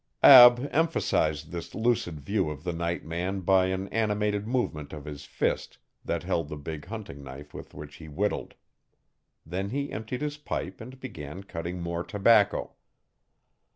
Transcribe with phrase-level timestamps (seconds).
[0.23, 5.25] Ab emphasised this lucid view of the night man by an animated movement of his
[5.25, 8.55] fist that held the big hunting knife with which he whittled.
[9.45, 12.73] Then he emptied his pipe and began cutting more tobacco.